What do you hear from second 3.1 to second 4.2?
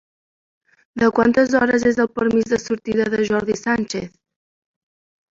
de Jordi Sánchez?